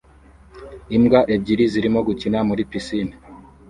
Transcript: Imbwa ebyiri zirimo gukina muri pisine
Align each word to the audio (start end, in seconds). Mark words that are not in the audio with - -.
Imbwa 0.95 1.19
ebyiri 1.35 1.65
zirimo 1.73 1.99
gukina 2.07 2.39
muri 2.49 2.61
pisine 2.69 3.13